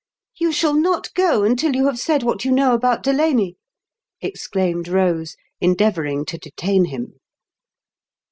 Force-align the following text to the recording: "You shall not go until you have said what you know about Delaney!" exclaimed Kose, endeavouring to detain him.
"You 0.39 0.51
shall 0.51 0.73
not 0.73 1.13
go 1.13 1.43
until 1.43 1.75
you 1.75 1.85
have 1.85 1.99
said 1.99 2.23
what 2.23 2.43
you 2.43 2.51
know 2.51 2.73
about 2.73 3.03
Delaney!" 3.03 3.57
exclaimed 4.19 4.87
Kose, 4.87 5.35
endeavouring 5.59 6.25
to 6.25 6.39
detain 6.39 6.85
him. 6.85 7.19